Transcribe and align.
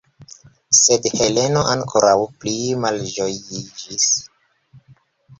Sed 0.77 1.03
Heleno 1.17 1.61
ankoraŭ 1.73 2.15
pli 2.45 2.53
malĝojiĝis. 2.85 4.07